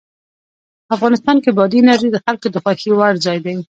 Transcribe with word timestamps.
افغانستان 0.95 1.37
کې 1.43 1.49
بادي 1.57 1.77
انرژي 1.81 2.09
د 2.11 2.17
خلکو 2.25 2.47
د 2.51 2.55
خوښې 2.63 2.91
وړ 2.97 3.13
ځای 3.25 3.37
دی. 3.45 3.55